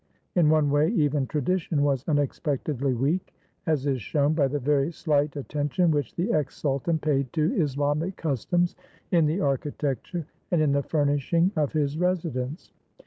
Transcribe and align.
In 0.33 0.49
one 0.49 0.71
way 0.71 0.87
even 0.89 1.27
tradition 1.27 1.83
was 1.83 2.03
unexpectedly 2.07 2.95
weak, 2.95 3.35
as 3.67 3.85
is 3.85 4.01
shown 4.01 4.33
by 4.33 4.47
the 4.47 4.57
very 4.57 4.91
slight 4.91 5.37
at 5.37 5.47
tention 5.47 5.91
which 5.91 6.15
the 6.15 6.33
ex 6.33 6.57
sultan 6.57 6.97
paid 6.97 7.31
to 7.33 7.53
Islamic 7.61 8.15
customs 8.15 8.75
in 9.11 9.27
the 9.27 9.39
architecture 9.41 10.25
and 10.49 10.59
in 10.59 10.71
the 10.71 10.81
furnishing 10.81 11.51
of 11.55 11.73
his 11.73 11.99
residence. 11.99 12.71